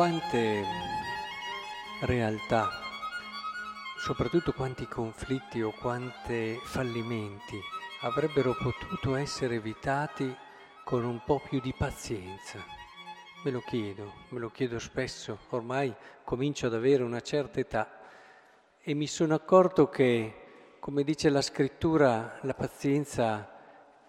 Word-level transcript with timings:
quante 0.00 0.64
realtà, 2.06 2.70
soprattutto 3.98 4.54
quanti 4.54 4.86
conflitti 4.86 5.60
o 5.60 5.74
quanti 5.78 6.58
fallimenti 6.64 7.60
avrebbero 8.00 8.56
potuto 8.56 9.14
essere 9.14 9.56
evitati 9.56 10.34
con 10.84 11.04
un 11.04 11.20
po' 11.22 11.42
più 11.46 11.60
di 11.60 11.74
pazienza. 11.76 12.64
Me 13.44 13.50
lo 13.50 13.60
chiedo, 13.60 14.10
me 14.30 14.38
lo 14.38 14.48
chiedo 14.50 14.78
spesso, 14.78 15.40
ormai 15.50 15.94
comincio 16.24 16.68
ad 16.68 16.72
avere 16.72 17.02
una 17.02 17.20
certa 17.20 17.60
età 17.60 18.00
e 18.80 18.94
mi 18.94 19.06
sono 19.06 19.34
accorto 19.34 19.90
che, 19.90 20.76
come 20.80 21.04
dice 21.04 21.28
la 21.28 21.42
scrittura, 21.42 22.38
la 22.40 22.54
pazienza 22.54 23.54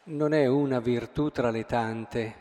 non 0.05 0.31
è 0.31 0.47
una 0.47 0.79
virtù 0.79 1.31
tra 1.31 1.49
le 1.49 1.65
tante, 1.65 2.35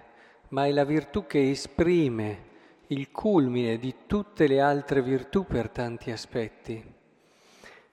ma 0.50 0.66
è 0.66 0.70
la 0.70 0.84
virtù 0.84 1.26
che 1.26 1.50
esprime 1.50 2.46
il 2.92 3.12
culmine 3.12 3.78
di 3.78 3.94
tutte 4.06 4.48
le 4.48 4.60
altre 4.60 5.00
virtù 5.00 5.44
per 5.44 5.70
tanti 5.70 6.10
aspetti. 6.10 6.82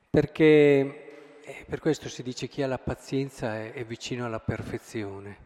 Perché 0.09 1.41
eh, 1.43 1.65
per 1.67 1.79
questo 1.79 2.09
si 2.09 2.23
dice 2.23 2.47
chi 2.47 2.63
ha 2.63 2.67
la 2.67 2.79
pazienza 2.79 3.55
è, 3.57 3.73
è 3.73 3.85
vicino 3.85 4.25
alla 4.25 4.39
perfezione. 4.39 5.45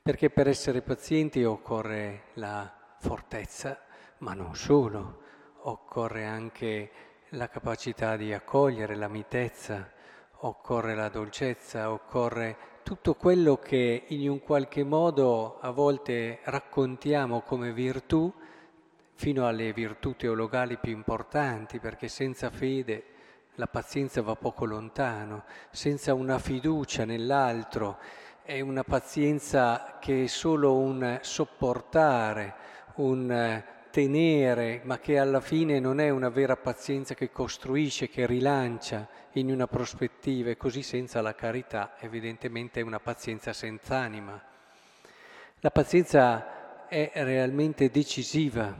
Perché 0.00 0.30
per 0.30 0.48
essere 0.48 0.80
pazienti 0.80 1.44
occorre 1.44 2.28
la 2.34 2.72
fortezza, 2.98 3.78
ma 4.18 4.32
non 4.32 4.56
solo, 4.56 5.20
occorre 5.64 6.24
anche 6.24 6.90
la 7.30 7.48
capacità 7.50 8.16
di 8.16 8.32
accogliere, 8.32 8.96
la 8.96 9.08
mitezza, 9.08 9.92
occorre 10.40 10.94
la 10.94 11.10
dolcezza, 11.10 11.92
occorre 11.92 12.56
tutto 12.82 13.16
quello 13.16 13.58
che 13.58 14.04
in 14.06 14.30
un 14.30 14.40
qualche 14.40 14.82
modo 14.82 15.58
a 15.60 15.70
volte 15.72 16.38
raccontiamo 16.44 17.42
come 17.42 17.74
virtù, 17.74 18.32
fino 19.18 19.48
alle 19.48 19.72
virtù 19.72 20.14
teologali 20.14 20.76
più 20.76 20.92
importanti, 20.92 21.80
perché 21.80 22.06
senza 22.06 22.50
fede 22.50 23.02
la 23.56 23.66
pazienza 23.66 24.22
va 24.22 24.36
poco 24.36 24.64
lontano, 24.64 25.42
senza 25.70 26.14
una 26.14 26.38
fiducia 26.38 27.04
nell'altro 27.04 27.98
è 28.44 28.60
una 28.60 28.84
pazienza 28.84 29.98
che 30.00 30.22
è 30.22 30.26
solo 30.28 30.76
un 30.76 31.18
sopportare, 31.20 32.54
un 32.94 33.60
tenere, 33.90 34.82
ma 34.84 35.00
che 35.00 35.18
alla 35.18 35.40
fine 35.40 35.80
non 35.80 35.98
è 35.98 36.10
una 36.10 36.28
vera 36.28 36.56
pazienza 36.56 37.14
che 37.14 37.32
costruisce, 37.32 38.08
che 38.08 38.24
rilancia 38.24 39.08
in 39.32 39.50
una 39.50 39.66
prospettiva 39.66 40.50
e 40.50 40.56
così 40.56 40.84
senza 40.84 41.20
la 41.22 41.34
carità 41.34 41.96
evidentemente 41.98 42.78
è 42.78 42.84
una 42.84 43.00
pazienza 43.00 43.52
senza 43.52 43.96
anima. 43.96 44.40
La 45.58 45.70
pazienza 45.70 46.86
è 46.86 47.10
realmente 47.14 47.90
decisiva, 47.90 48.72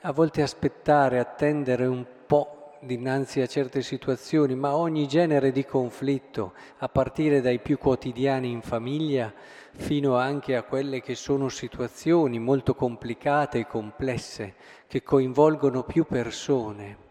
a 0.00 0.12
volte 0.12 0.42
aspettare, 0.42 1.18
attendere 1.18 1.86
un 1.86 2.04
po' 2.26 2.56
dinanzi 2.80 3.40
a 3.40 3.46
certe 3.46 3.82
situazioni, 3.82 4.54
ma 4.54 4.76
ogni 4.76 5.08
genere 5.08 5.50
di 5.50 5.64
conflitto, 5.64 6.52
a 6.78 6.88
partire 6.88 7.40
dai 7.40 7.58
più 7.58 7.78
quotidiani 7.78 8.50
in 8.50 8.62
famiglia 8.62 9.32
fino 9.72 10.16
anche 10.16 10.56
a 10.56 10.62
quelle 10.62 11.00
che 11.00 11.14
sono 11.14 11.48
situazioni 11.48 12.38
molto 12.38 12.74
complicate 12.74 13.60
e 13.60 13.66
complesse, 13.66 14.54
che 14.86 15.02
coinvolgono 15.02 15.82
più 15.82 16.04
persone. 16.04 17.04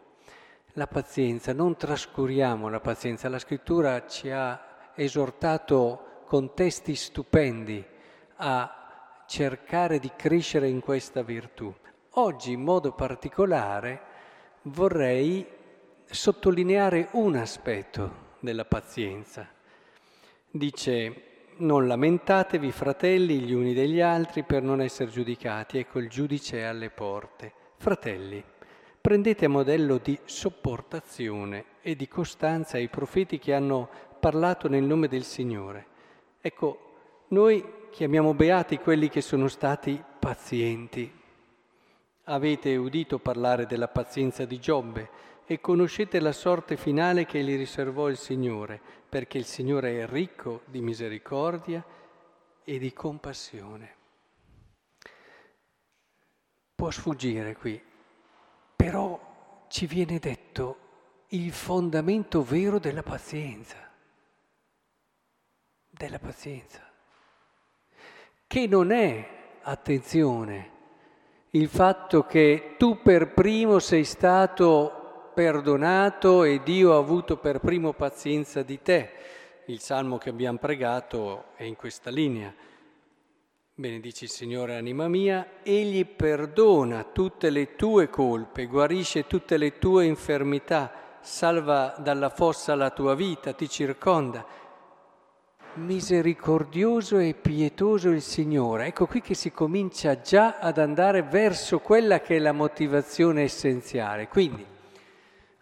La 0.73 0.87
pazienza, 0.87 1.53
non 1.53 1.75
trascuriamo 1.75 2.69
la 2.69 2.79
pazienza, 2.79 3.29
la 3.29 3.39
scrittura 3.39 4.05
ci 4.07 4.29
ha 4.29 4.91
esortato 4.95 6.23
con 6.25 6.53
testi 6.53 6.95
stupendi 6.95 7.83
a 8.37 9.23
cercare 9.25 9.99
di 9.99 10.11
crescere 10.15 10.67
in 10.67 10.81
questa 10.81 11.21
virtù. 11.21 11.73
Oggi 12.17 12.53
in 12.53 12.61
modo 12.61 12.93
particolare 12.93 14.01
vorrei 14.63 15.45
sottolineare 16.05 17.09
un 17.11 17.35
aspetto 17.35 18.37
della 18.39 18.63
pazienza. 18.63 19.45
Dice, 20.49 21.23
non 21.57 21.87
lamentatevi 21.87 22.71
fratelli 22.71 23.39
gli 23.39 23.51
uni 23.51 23.73
degli 23.73 23.99
altri 23.99 24.43
per 24.43 24.63
non 24.63 24.79
essere 24.79 25.11
giudicati, 25.11 25.77
ecco 25.77 25.99
il 25.99 26.07
giudice 26.07 26.59
è 26.59 26.63
alle 26.63 26.89
porte. 26.89 27.51
Fratelli, 27.75 28.41
prendete 29.01 29.43
a 29.43 29.49
modello 29.49 29.97
di 29.97 30.17
sopportazione 30.23 31.65
e 31.81 31.97
di 31.97 32.07
costanza 32.07 32.77
i 32.77 32.87
profeti 32.87 33.39
che 33.39 33.53
hanno 33.53 33.89
parlato 34.21 34.69
nel 34.69 34.83
nome 34.83 35.09
del 35.09 35.23
Signore. 35.23 35.85
Ecco, 36.39 36.79
noi 37.27 37.89
chiamiamo 37.91 38.33
beati 38.33 38.77
quelli 38.77 39.09
che 39.09 39.19
sono 39.19 39.49
stati 39.49 40.01
pazienti. 40.17 41.23
Avete 42.27 42.75
udito 42.75 43.19
parlare 43.19 43.67
della 43.67 43.87
pazienza 43.87 44.45
di 44.45 44.59
Giobbe 44.59 45.09
e 45.45 45.61
conoscete 45.61 46.19
la 46.19 46.31
sorte 46.31 46.75
finale 46.75 47.25
che 47.25 47.43
gli 47.43 47.55
riservò 47.55 48.09
il 48.09 48.17
Signore, 48.17 48.81
perché 49.07 49.37
il 49.37 49.45
Signore 49.45 49.99
è 49.99 50.07
ricco 50.07 50.61
di 50.65 50.81
misericordia 50.81 51.85
e 52.63 52.79
di 52.79 52.91
compassione. 52.93 53.95
Può 56.73 56.89
sfuggire 56.89 57.55
qui, 57.55 57.79
però 58.75 59.65
ci 59.67 59.85
viene 59.85 60.17
detto 60.17 60.79
il 61.29 61.51
fondamento 61.51 62.43
vero 62.43 62.79
della 62.79 63.03
pazienza, 63.03 63.77
della 65.91 66.19
pazienza, 66.19 66.91
che 68.47 68.67
non 68.67 68.91
è, 68.91 69.59
attenzione, 69.61 70.71
il 71.55 71.69
fatto 71.69 72.25
che 72.25 72.75
tu 72.77 73.01
per 73.01 73.31
primo 73.31 73.79
sei 73.79 74.03
stato 74.03 75.31
perdonato 75.33 76.43
e 76.43 76.61
Dio 76.61 76.93
ha 76.93 76.97
avuto 76.97 77.37
per 77.37 77.59
primo 77.59 77.93
pazienza 77.93 78.61
di 78.61 78.81
te. 78.81 79.11
Il 79.67 79.79
salmo 79.79 80.17
che 80.17 80.29
abbiamo 80.29 80.57
pregato 80.57 81.45
è 81.55 81.63
in 81.63 81.77
questa 81.77 82.09
linea. 82.09 82.53
Benedici 83.73 84.25
il 84.25 84.29
Signore 84.31 84.75
anima 84.75 85.07
mia, 85.07 85.61
Egli 85.63 86.05
perdona 86.05 87.05
tutte 87.05 87.49
le 87.49 87.75
tue 87.77 88.09
colpe, 88.09 88.65
guarisce 88.65 89.25
tutte 89.25 89.55
le 89.55 89.77
tue 89.77 90.05
infermità, 90.05 91.19
salva 91.21 91.95
dalla 91.97 92.29
fossa 92.29 92.75
la 92.75 92.89
tua 92.89 93.15
vita, 93.15 93.53
ti 93.53 93.69
circonda. 93.69 94.45
Misericordioso 95.75 97.17
e 97.17 97.33
pietoso 97.33 98.09
il 98.09 98.21
Signore. 98.21 98.87
Ecco 98.87 99.05
qui 99.05 99.21
che 99.21 99.33
si 99.33 99.51
comincia 99.51 100.19
già 100.21 100.57
ad 100.59 100.77
andare 100.77 101.21
verso 101.23 101.79
quella 101.79 102.19
che 102.19 102.37
è 102.37 102.39
la 102.39 102.53
motivazione 102.53 103.43
essenziale. 103.43 104.27
Quindi 104.27 104.73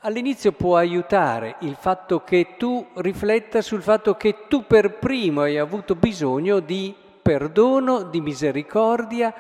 All'inizio 0.06 0.52
può 0.52 0.76
aiutare 0.76 1.56
il 1.60 1.76
fatto 1.80 2.26
che 2.26 2.56
tu 2.58 2.86
rifletta 2.96 3.62
sul 3.62 3.82
fatto 3.82 4.16
che 4.16 4.48
tu 4.50 4.66
per 4.68 5.00
primo 5.00 5.42
hai 5.42 5.58
avuto 5.58 5.96
bisogno 5.96 6.60
di 6.60 6.94
perdono, 7.22 8.04
di 8.04 8.20
misericordia, 8.20 9.34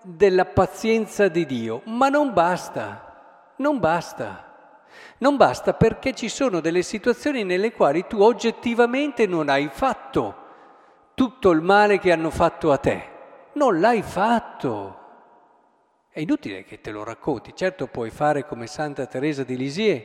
della 0.00 0.46
pazienza 0.46 1.28
di 1.28 1.44
Dio, 1.44 1.82
ma 1.84 2.08
non 2.08 2.32
basta, 2.32 3.52
non 3.56 3.78
basta. 3.78 4.47
Non 5.18 5.36
basta 5.36 5.74
perché 5.74 6.14
ci 6.14 6.28
sono 6.28 6.60
delle 6.60 6.82
situazioni 6.82 7.44
nelle 7.44 7.72
quali 7.72 8.06
tu 8.06 8.20
oggettivamente 8.20 9.26
non 9.26 9.48
hai 9.48 9.68
fatto 9.72 10.46
tutto 11.14 11.50
il 11.50 11.60
male 11.60 11.98
che 11.98 12.12
hanno 12.12 12.30
fatto 12.30 12.70
a 12.70 12.76
te. 12.76 13.08
Non 13.54 13.80
l'hai 13.80 14.02
fatto. 14.02 14.96
È 16.10 16.20
inutile 16.20 16.64
che 16.64 16.80
te 16.80 16.90
lo 16.90 17.04
racconti, 17.04 17.54
certo 17.54 17.86
puoi 17.86 18.10
fare 18.10 18.46
come 18.46 18.66
Santa 18.66 19.06
Teresa 19.06 19.42
di 19.42 19.56
Lisieux 19.56 20.04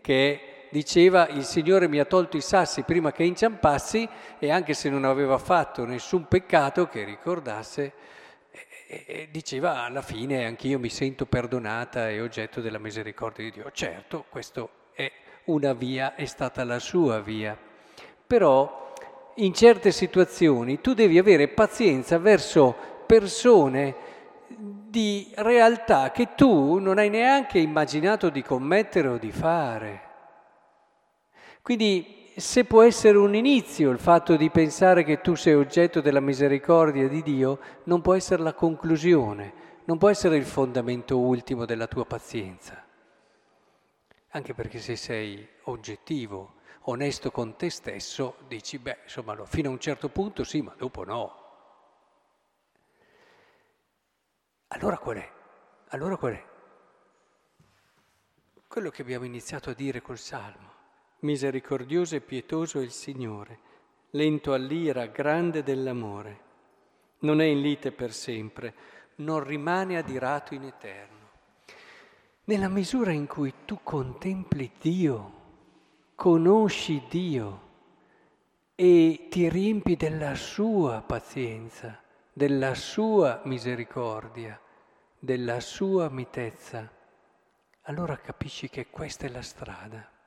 che 0.00 0.66
diceva 0.70 1.28
il 1.28 1.44
Signore 1.44 1.88
mi 1.88 1.98
ha 1.98 2.04
tolto 2.04 2.36
i 2.36 2.40
sassi 2.40 2.82
prima 2.82 3.12
che 3.12 3.24
inciampassi 3.24 4.08
e 4.38 4.50
anche 4.50 4.74
se 4.74 4.90
non 4.90 5.04
aveva 5.04 5.38
fatto 5.38 5.84
nessun 5.84 6.26
peccato 6.26 6.86
che 6.88 7.04
ricordasse, 7.04 7.92
diceva 9.30 9.82
alla 9.84 10.00
fine 10.00 10.46
anch'io 10.46 10.78
mi 10.78 10.88
sento 10.88 11.26
perdonata 11.26 12.08
e 12.08 12.20
oggetto 12.20 12.60
della 12.60 12.78
misericordia 12.78 13.44
di 13.44 13.50
Dio. 13.50 13.70
Certo, 13.70 14.24
questa 14.28 14.66
è 14.92 15.10
una 15.44 15.74
via, 15.74 16.14
è 16.14 16.24
stata 16.24 16.64
la 16.64 16.78
sua 16.78 17.20
via, 17.20 17.58
però 18.26 18.92
in 19.36 19.52
certe 19.54 19.92
situazioni 19.92 20.80
tu 20.80 20.94
devi 20.94 21.18
avere 21.18 21.48
pazienza 21.48 22.18
verso 22.18 22.74
persone 23.06 23.94
di 24.48 25.30
realtà 25.36 26.10
che 26.10 26.34
tu 26.34 26.78
non 26.78 26.98
hai 26.98 27.10
neanche 27.10 27.58
immaginato 27.58 28.30
di 28.30 28.42
commettere 28.42 29.08
o 29.08 29.18
di 29.18 29.30
fare. 29.30 30.02
Quindi 31.62 32.27
se 32.40 32.64
può 32.64 32.82
essere 32.82 33.18
un 33.18 33.34
inizio 33.34 33.90
il 33.90 33.98
fatto 33.98 34.36
di 34.36 34.50
pensare 34.50 35.04
che 35.04 35.20
tu 35.20 35.34
sei 35.34 35.54
oggetto 35.54 36.00
della 36.00 36.20
misericordia 36.20 37.08
di 37.08 37.22
Dio, 37.22 37.58
non 37.84 38.00
può 38.00 38.14
essere 38.14 38.42
la 38.42 38.54
conclusione, 38.54 39.80
non 39.84 39.98
può 39.98 40.08
essere 40.08 40.36
il 40.36 40.44
fondamento 40.44 41.18
ultimo 41.18 41.64
della 41.64 41.86
tua 41.86 42.04
pazienza. 42.04 42.84
Anche 44.30 44.54
perché 44.54 44.78
se 44.78 44.96
sei 44.96 45.48
oggettivo, 45.64 46.54
onesto 46.82 47.30
con 47.30 47.56
te 47.56 47.70
stesso, 47.70 48.36
dici, 48.46 48.78
beh, 48.78 48.98
insomma, 49.04 49.36
fino 49.46 49.68
a 49.68 49.72
un 49.72 49.80
certo 49.80 50.08
punto 50.08 50.44
sì, 50.44 50.60
ma 50.60 50.74
dopo 50.76 51.04
no. 51.04 51.46
Allora 54.68 54.98
qual 54.98 55.16
è? 55.16 55.32
Allora 55.88 56.16
qual 56.16 56.32
è? 56.34 56.48
quello 58.68 58.90
che 58.90 59.02
abbiamo 59.02 59.24
iniziato 59.24 59.70
a 59.70 59.74
dire 59.74 60.00
col 60.00 60.18
Salmo. 60.18 60.77
Misericordioso 61.20 62.14
e 62.14 62.20
pietoso 62.20 62.78
è 62.78 62.82
il 62.82 62.92
Signore, 62.92 63.58
lento 64.10 64.52
all'ira, 64.52 65.06
grande 65.06 65.64
dell'amore. 65.64 66.40
Non 67.20 67.40
è 67.40 67.44
in 67.44 67.60
lite 67.60 67.90
per 67.90 68.12
sempre, 68.12 68.72
non 69.16 69.42
rimane 69.42 69.96
adirato 69.96 70.54
in 70.54 70.62
eterno. 70.62 71.16
Nella 72.44 72.68
misura 72.68 73.10
in 73.10 73.26
cui 73.26 73.52
tu 73.64 73.80
contempli 73.82 74.70
Dio, 74.80 75.32
conosci 76.14 77.02
Dio 77.08 77.66
e 78.76 79.26
ti 79.28 79.48
riempi 79.48 79.96
della 79.96 80.36
sua 80.36 81.02
pazienza, 81.04 82.00
della 82.32 82.76
sua 82.76 83.40
misericordia, 83.42 84.60
della 85.18 85.58
sua 85.58 86.08
mitezza, 86.10 86.88
allora 87.82 88.16
capisci 88.18 88.70
che 88.70 88.86
questa 88.88 89.26
è 89.26 89.30
la 89.30 89.42
strada. 89.42 90.17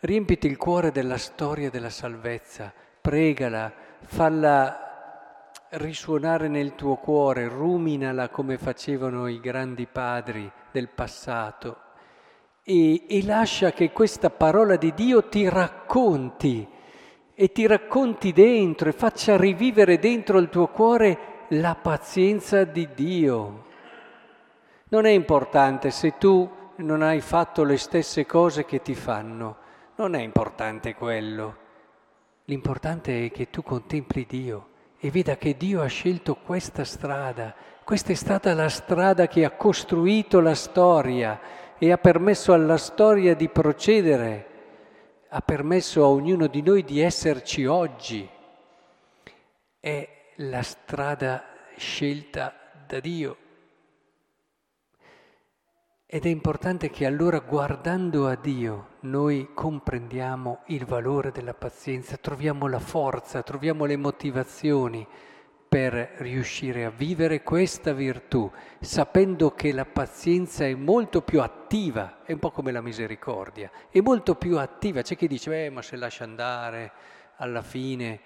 Riempiti 0.00 0.46
il 0.46 0.56
cuore 0.56 0.92
della 0.92 1.18
storia 1.18 1.70
della 1.70 1.90
salvezza, 1.90 2.72
pregala, 3.00 3.72
falla 4.00 5.50
risuonare 5.70 6.48
nel 6.48 6.74
tuo 6.74 6.96
cuore, 6.96 7.48
ruminala 7.48 8.28
come 8.28 8.58
facevano 8.58 9.26
i 9.26 9.40
grandi 9.40 9.86
padri 9.86 10.50
del 10.70 10.88
passato 10.88 11.84
e, 12.68 13.06
e 13.06 13.24
lascia 13.24 13.70
che 13.70 13.92
questa 13.92 14.28
parola 14.28 14.74
di 14.76 14.92
Dio 14.92 15.28
ti 15.28 15.48
racconti 15.48 16.66
e 17.32 17.52
ti 17.52 17.64
racconti 17.66 18.32
dentro 18.32 18.88
e 18.88 18.92
faccia 18.92 19.36
rivivere 19.36 19.98
dentro 19.98 20.38
il 20.38 20.48
tuo 20.48 20.66
cuore 20.68 21.18
la 21.50 21.76
pazienza 21.76 22.64
di 22.64 22.88
Dio. 22.92 23.64
Non 24.88 25.04
è 25.04 25.10
importante 25.10 25.90
se 25.90 26.16
tu 26.18 26.48
non 26.76 27.02
hai 27.02 27.20
fatto 27.20 27.62
le 27.62 27.76
stesse 27.76 28.26
cose 28.26 28.64
che 28.64 28.82
ti 28.82 28.94
fanno, 28.94 29.58
non 29.96 30.14
è 30.14 30.20
importante 30.20 30.94
quello. 30.94 31.64
L'importante 32.44 33.26
è 33.26 33.30
che 33.30 33.50
tu 33.50 33.62
contempli 33.62 34.26
Dio 34.26 34.68
e 34.98 35.10
veda 35.10 35.36
che 35.36 35.56
Dio 35.56 35.82
ha 35.82 35.86
scelto 35.86 36.36
questa 36.36 36.84
strada. 36.84 37.54
Questa 37.82 38.12
è 38.12 38.14
stata 38.14 38.52
la 38.54 38.68
strada 38.68 39.26
che 39.26 39.44
ha 39.44 39.50
costruito 39.52 40.40
la 40.40 40.54
storia 40.54 41.40
e 41.78 41.92
ha 41.92 41.98
permesso 41.98 42.52
alla 42.52 42.76
storia 42.76 43.34
di 43.34 43.48
procedere, 43.48 44.46
ha 45.28 45.40
permesso 45.40 46.02
a 46.02 46.08
ognuno 46.08 46.46
di 46.46 46.62
noi 46.62 46.84
di 46.84 47.00
esserci 47.00 47.64
oggi. 47.64 48.28
È 49.80 50.08
la 50.36 50.62
strada 50.62 51.44
scelta 51.76 52.54
da 52.86 53.00
Dio. 53.00 53.45
Ed 56.08 56.24
è 56.24 56.28
importante 56.28 56.88
che 56.88 57.04
allora 57.04 57.40
guardando 57.40 58.28
a 58.28 58.36
Dio 58.36 58.90
noi 59.00 59.48
comprendiamo 59.52 60.60
il 60.66 60.84
valore 60.84 61.32
della 61.32 61.52
pazienza, 61.52 62.16
troviamo 62.16 62.68
la 62.68 62.78
forza, 62.78 63.42
troviamo 63.42 63.86
le 63.86 63.96
motivazioni 63.96 65.04
per 65.68 66.14
riuscire 66.18 66.84
a 66.84 66.90
vivere 66.90 67.42
questa 67.42 67.92
virtù, 67.92 68.48
sapendo 68.78 69.50
che 69.50 69.72
la 69.72 69.84
pazienza 69.84 70.64
è 70.64 70.74
molto 70.76 71.22
più 71.22 71.42
attiva, 71.42 72.22
è 72.22 72.30
un 72.30 72.38
po' 72.38 72.52
come 72.52 72.70
la 72.70 72.80
misericordia, 72.80 73.68
è 73.90 74.00
molto 74.00 74.36
più 74.36 74.58
attiva. 74.58 75.02
C'è 75.02 75.16
chi 75.16 75.26
dice, 75.26 75.64
eh, 75.64 75.70
ma 75.70 75.82
se 75.82 75.96
lascia 75.96 76.22
andare 76.22 76.92
alla 77.38 77.62
fine, 77.62 78.20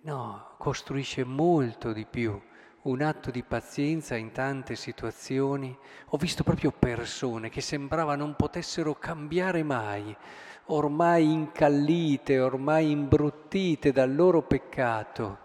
no, 0.00 0.54
costruisce 0.56 1.24
molto 1.24 1.92
di 1.92 2.06
più 2.06 2.40
un 2.82 3.00
atto 3.02 3.30
di 3.30 3.42
pazienza 3.42 4.16
in 4.16 4.32
tante 4.32 4.74
situazioni. 4.74 5.76
Ho 6.08 6.16
visto 6.16 6.42
proprio 6.42 6.72
persone 6.72 7.48
che 7.48 7.60
sembrava 7.60 8.16
non 8.16 8.34
potessero 8.34 8.94
cambiare 8.94 9.62
mai, 9.62 10.16
ormai 10.66 11.30
incallite, 11.30 12.40
ormai 12.40 12.90
imbruttite 12.90 13.92
dal 13.92 14.14
loro 14.14 14.42
peccato, 14.42 15.38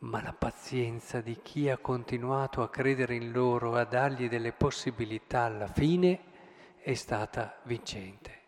ma 0.00 0.20
la 0.22 0.34
pazienza 0.34 1.20
di 1.20 1.38
chi 1.42 1.70
ha 1.70 1.78
continuato 1.78 2.62
a 2.62 2.68
credere 2.68 3.14
in 3.14 3.30
loro, 3.30 3.74
a 3.74 3.84
dargli 3.84 4.28
delle 4.28 4.52
possibilità 4.52 5.42
alla 5.42 5.68
fine, 5.68 6.20
è 6.78 6.94
stata 6.94 7.60
vincente 7.62 8.41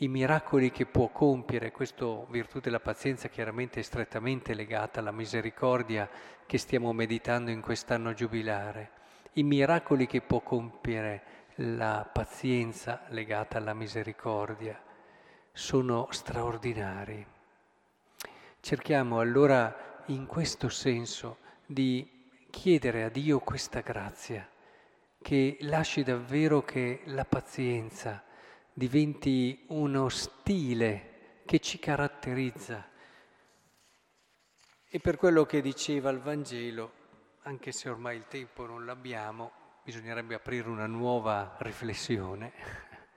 i 0.00 0.08
miracoli 0.08 0.70
che 0.70 0.86
può 0.86 1.08
compiere, 1.08 1.72
questa 1.72 2.06
virtù 2.28 2.60
della 2.60 2.78
pazienza 2.78 3.28
chiaramente 3.28 3.80
è 3.80 3.82
strettamente 3.82 4.54
legata 4.54 5.00
alla 5.00 5.10
misericordia 5.10 6.08
che 6.46 6.58
stiamo 6.58 6.92
meditando 6.92 7.50
in 7.50 7.60
quest'anno 7.60 8.12
giubilare, 8.14 8.90
i 9.34 9.42
miracoli 9.42 10.06
che 10.06 10.20
può 10.20 10.40
compiere 10.40 11.22
la 11.56 12.08
pazienza 12.12 13.02
legata 13.08 13.58
alla 13.58 13.74
misericordia 13.74 14.80
sono 15.52 16.06
straordinari. 16.10 17.26
Cerchiamo 18.60 19.18
allora 19.18 20.04
in 20.06 20.26
questo 20.26 20.68
senso 20.68 21.38
di 21.66 22.08
chiedere 22.50 23.02
a 23.02 23.08
Dio 23.08 23.40
questa 23.40 23.80
grazia, 23.80 24.48
che 25.20 25.56
lasci 25.62 26.04
davvero 26.04 26.62
che 26.62 27.00
la 27.06 27.24
pazienza, 27.24 28.22
diventi 28.78 29.64
uno 29.70 30.08
stile 30.08 31.40
che 31.44 31.58
ci 31.58 31.80
caratterizza. 31.80 32.88
E 34.88 35.00
per 35.00 35.16
quello 35.16 35.44
che 35.44 35.60
diceva 35.60 36.10
il 36.10 36.20
Vangelo, 36.20 36.92
anche 37.42 37.72
se 37.72 37.88
ormai 37.88 38.16
il 38.16 38.26
tempo 38.28 38.66
non 38.66 38.84
l'abbiamo, 38.84 39.50
bisognerebbe 39.82 40.36
aprire 40.36 40.68
una 40.68 40.86
nuova 40.86 41.56
riflessione. 41.58 42.52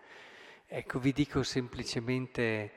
ecco, 0.66 0.98
vi 0.98 1.14
dico 1.14 1.44
semplicemente 1.44 2.72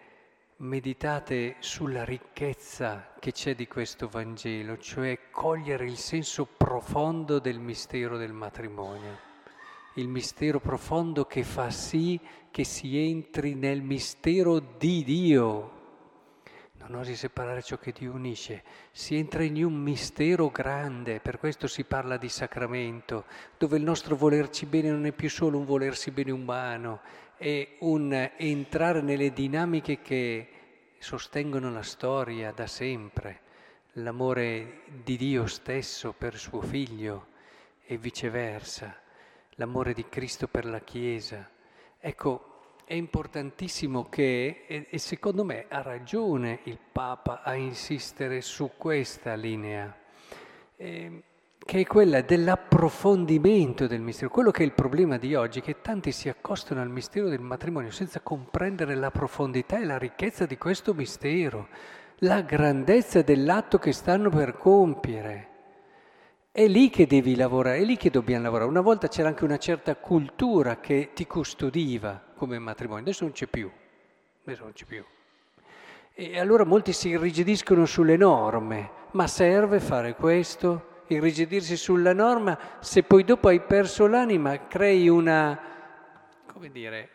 meditate 0.56 1.56
sulla 1.60 2.04
ricchezza 2.04 3.14
che 3.18 3.32
c'è 3.32 3.54
di 3.54 3.66
questo 3.66 4.08
Vangelo, 4.08 4.76
cioè 4.76 5.30
cogliere 5.30 5.86
il 5.86 5.96
senso 5.96 6.44
profondo 6.44 7.38
del 7.38 7.58
mistero 7.58 8.18
del 8.18 8.34
matrimonio 8.34 9.32
il 9.94 10.08
mistero 10.08 10.58
profondo 10.58 11.24
che 11.24 11.44
fa 11.44 11.70
sì 11.70 12.18
che 12.50 12.64
si 12.64 12.98
entri 12.98 13.54
nel 13.54 13.82
mistero 13.82 14.58
di 14.58 15.04
Dio. 15.04 15.70
Non 16.78 16.96
osi 16.96 17.14
separare 17.14 17.62
ciò 17.62 17.78
che 17.78 17.92
Dio 17.92 18.12
unisce, 18.12 18.62
si 18.90 19.16
entra 19.16 19.42
in 19.42 19.64
un 19.64 19.74
mistero 19.74 20.50
grande, 20.50 21.20
per 21.20 21.38
questo 21.38 21.66
si 21.66 21.84
parla 21.84 22.16
di 22.16 22.28
sacramento, 22.28 23.24
dove 23.56 23.76
il 23.76 23.82
nostro 23.82 24.16
volerci 24.16 24.66
bene 24.66 24.90
non 24.90 25.06
è 25.06 25.12
più 25.12 25.30
solo 25.30 25.58
un 25.58 25.64
volersi 25.64 26.10
bene 26.10 26.32
umano, 26.32 27.00
è 27.36 27.76
un 27.80 28.30
entrare 28.36 29.00
nelle 29.00 29.32
dinamiche 29.32 30.02
che 30.02 30.48
sostengono 30.98 31.70
la 31.70 31.82
storia 31.82 32.52
da 32.52 32.66
sempre, 32.66 33.40
l'amore 33.92 34.82
di 35.02 35.16
Dio 35.16 35.46
stesso 35.46 36.12
per 36.12 36.36
suo 36.36 36.60
figlio 36.60 37.28
e 37.86 37.96
viceversa 37.96 39.02
l'amore 39.56 39.92
di 39.92 40.06
Cristo 40.08 40.46
per 40.48 40.64
la 40.64 40.80
Chiesa. 40.80 41.48
Ecco, 41.98 42.54
è 42.84 42.94
importantissimo 42.94 44.08
che, 44.08 44.64
e, 44.66 44.98
secondo 44.98 45.42
me 45.42 45.66
ha 45.68 45.80
ragione 45.80 46.60
il 46.64 46.78
Papa 46.92 47.42
a 47.42 47.54
insistere 47.54 48.42
su 48.42 48.72
questa 48.76 49.34
linea, 49.34 49.94
eh, 50.76 51.22
che 51.58 51.80
è 51.80 51.86
quella 51.86 52.20
dell'approfondimento 52.20 53.86
del 53.86 54.02
mistero. 54.02 54.28
Quello 54.28 54.50
che 54.50 54.62
è 54.62 54.66
il 54.66 54.74
problema 54.74 55.16
di 55.16 55.34
oggi, 55.34 55.60
è 55.60 55.62
che 55.62 55.80
tanti 55.80 56.12
si 56.12 56.28
accostano 56.28 56.82
al 56.82 56.90
mistero 56.90 57.28
del 57.28 57.40
matrimonio 57.40 57.90
senza 57.90 58.20
comprendere 58.20 58.94
la 58.94 59.10
profondità 59.10 59.78
e 59.78 59.84
la 59.84 59.96
ricchezza 59.96 60.44
di 60.44 60.58
questo 60.58 60.92
mistero, 60.92 61.68
la 62.18 62.42
grandezza 62.42 63.22
dell'atto 63.22 63.78
che 63.78 63.92
stanno 63.92 64.28
per 64.28 64.58
compiere. 64.58 65.53
È 66.56 66.68
lì 66.68 66.88
che 66.88 67.08
devi 67.08 67.34
lavorare, 67.34 67.78
è 67.78 67.84
lì 67.84 67.96
che 67.96 68.10
dobbiamo 68.10 68.44
lavorare. 68.44 68.70
Una 68.70 68.80
volta 68.80 69.08
c'era 69.08 69.26
anche 69.26 69.42
una 69.42 69.58
certa 69.58 69.96
cultura 69.96 70.78
che 70.78 71.10
ti 71.12 71.26
custodiva 71.26 72.22
come 72.36 72.60
matrimonio, 72.60 73.02
adesso 73.02 73.24
non 73.24 73.32
c'è 73.32 73.48
più, 73.48 73.68
adesso 74.44 74.62
non 74.62 74.72
c'è 74.72 74.84
più. 74.84 75.04
E 76.14 76.38
allora 76.38 76.64
molti 76.64 76.92
si 76.92 77.08
irrigidiscono 77.08 77.86
sulle 77.86 78.16
norme, 78.16 78.88
ma 79.14 79.26
serve 79.26 79.80
fare 79.80 80.14
questo? 80.14 81.02
Irrigidirsi 81.08 81.76
sulla 81.76 82.12
norma 82.12 82.56
se 82.78 83.02
poi 83.02 83.24
dopo 83.24 83.48
hai 83.48 83.58
perso 83.58 84.06
l'anima, 84.06 84.68
crei 84.68 85.08
una, 85.08 85.60
come 86.46 86.70
dire, 86.70 87.08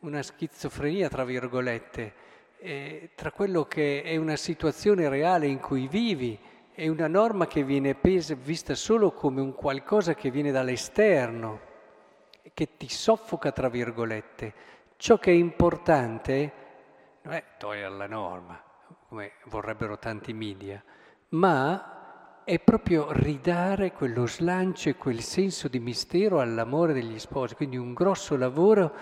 una 0.00 0.22
schizofrenia, 0.22 1.08
tra 1.08 1.24
virgolette, 1.24 2.12
eh, 2.58 3.12
tra 3.14 3.32
quello 3.32 3.64
che 3.64 4.02
è 4.02 4.16
una 4.16 4.36
situazione 4.36 5.08
reale 5.08 5.46
in 5.46 5.58
cui 5.58 5.88
vivi 5.88 6.38
è 6.78 6.86
una 6.86 7.08
norma 7.08 7.48
che 7.48 7.64
viene 7.64 7.96
vista 8.00 8.76
solo 8.76 9.10
come 9.10 9.40
un 9.40 9.52
qualcosa 9.52 10.14
che 10.14 10.30
viene 10.30 10.52
dall'esterno, 10.52 11.58
che 12.54 12.76
ti 12.76 12.88
soffoca, 12.88 13.50
tra 13.50 13.68
virgolette. 13.68 14.54
Ciò 14.96 15.18
che 15.18 15.32
è 15.32 15.34
importante 15.34 16.52
non 17.22 17.34
è 17.34 17.42
togliere 17.58 17.96
la 17.96 18.06
norma, 18.06 18.62
come 19.08 19.32
vorrebbero 19.46 19.98
tanti 19.98 20.32
media, 20.32 20.80
ma 21.30 22.44
è 22.44 22.60
proprio 22.60 23.10
ridare 23.10 23.90
quello 23.90 24.28
slancio 24.28 24.88
e 24.88 24.94
quel 24.94 25.20
senso 25.20 25.66
di 25.66 25.80
mistero 25.80 26.38
all'amore 26.38 26.92
degli 26.92 27.18
sposi. 27.18 27.56
Quindi 27.56 27.76
un 27.76 27.92
grosso 27.92 28.36
lavoro 28.36 28.94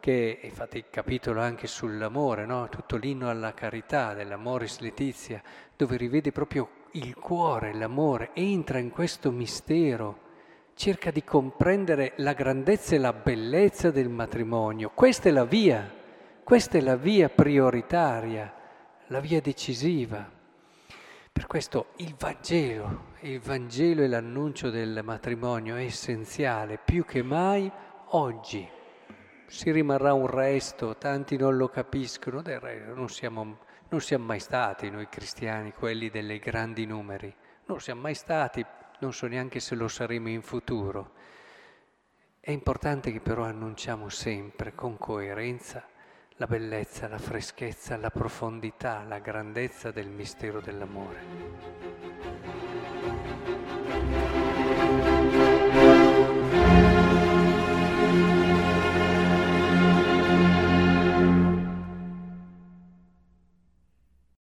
che, 0.00 0.50
fate 0.52 0.76
il 0.76 0.90
capitolo 0.90 1.40
anche 1.40 1.66
sull'amore, 1.66 2.44
no? 2.44 2.68
tutto 2.68 2.98
l'inno 2.98 3.30
alla 3.30 3.54
carità 3.54 4.12
dell'amoris 4.12 4.80
letizia, 4.80 5.42
dove 5.74 5.96
rivede 5.96 6.30
proprio 6.30 6.80
il 6.92 7.14
cuore, 7.14 7.74
l'amore, 7.74 8.30
entra 8.34 8.78
in 8.78 8.90
questo 8.90 9.30
mistero, 9.30 10.18
cerca 10.74 11.10
di 11.10 11.22
comprendere 11.24 12.12
la 12.16 12.32
grandezza 12.32 12.94
e 12.94 12.98
la 12.98 13.12
bellezza 13.12 13.90
del 13.90 14.08
matrimonio. 14.08 14.90
Questa 14.94 15.28
è 15.28 15.32
la 15.32 15.44
via, 15.44 15.90
questa 16.42 16.78
è 16.78 16.80
la 16.80 16.96
via 16.96 17.28
prioritaria, 17.28 18.52
la 19.06 19.20
via 19.20 19.40
decisiva. 19.40 20.28
Per 21.32 21.46
questo 21.46 21.86
il 21.96 22.14
Vangelo, 22.18 23.10
il 23.20 23.40
Vangelo 23.40 24.02
e 24.02 24.08
l'annuncio 24.08 24.68
del 24.68 25.00
matrimonio 25.02 25.76
è 25.76 25.84
essenziale 25.84 26.78
più 26.82 27.04
che 27.04 27.22
mai 27.22 27.70
oggi. 28.08 28.68
Si 29.46 29.70
rimarrà 29.70 30.12
un 30.12 30.26
resto, 30.26 30.96
tanti 30.96 31.36
non 31.36 31.56
lo 31.56 31.68
capiscono, 31.68 32.42
del 32.42 32.60
resto 32.60 32.94
non 32.94 33.08
siamo, 33.08 33.58
non 33.92 34.00
siamo 34.00 34.24
mai 34.24 34.40
stati 34.40 34.88
noi 34.88 35.06
cristiani 35.10 35.74
quelli 35.74 36.08
dei 36.08 36.38
grandi 36.38 36.86
numeri, 36.86 37.32
non 37.66 37.78
siamo 37.78 38.00
mai 38.00 38.14
stati, 38.14 38.64
non 39.00 39.12
so 39.12 39.26
neanche 39.26 39.60
se 39.60 39.74
lo 39.74 39.86
saremo 39.86 40.30
in 40.30 40.40
futuro. 40.40 41.12
È 42.40 42.50
importante 42.50 43.12
che 43.12 43.20
però 43.20 43.44
annunciamo 43.44 44.08
sempre 44.08 44.74
con 44.74 44.96
coerenza 44.96 45.86
la 46.36 46.46
bellezza, 46.46 47.06
la 47.06 47.18
freschezza, 47.18 47.98
la 47.98 48.08
profondità, 48.08 49.02
la 49.02 49.18
grandezza 49.18 49.90
del 49.90 50.08
mistero 50.08 50.62
dell'amore. 50.62 52.51